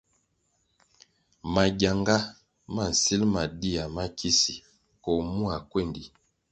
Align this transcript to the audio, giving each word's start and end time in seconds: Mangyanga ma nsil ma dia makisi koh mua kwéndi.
Mangyanga 1.53 2.15
ma 2.73 2.83
nsil 2.91 3.21
ma 3.33 3.43
dia 3.59 3.83
makisi 3.95 4.55
koh 5.03 5.21
mua 5.35 5.55
kwéndi. 5.69 6.03